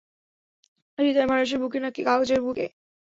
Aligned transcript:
হৃদয় 0.99 1.27
মানুষের 1.27 1.59
বুকে 1.61 1.79
নাকি 1.79 2.01
কাগজের 2.03 2.39
বুকে? 2.41 2.65